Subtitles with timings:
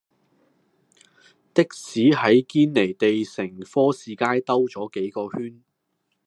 [1.53, 5.61] 的士喺堅尼地城科士街兜左幾個圈